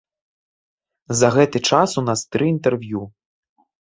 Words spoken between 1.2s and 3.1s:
За гэты час у нас тры інтэрв'ю.